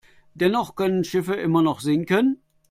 [0.33, 2.41] Dennoch können Schiffe immer noch sinken.